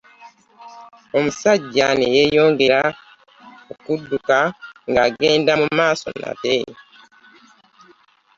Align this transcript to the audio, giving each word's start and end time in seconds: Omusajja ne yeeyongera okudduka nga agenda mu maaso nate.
Omusajja 1.17 1.85
ne 1.97 2.05
yeeyongera 2.15 2.81
okudduka 3.73 4.39
nga 4.89 5.01
agenda 5.07 5.51
mu 5.61 5.67
maaso 5.77 6.07
nate. 6.21 6.55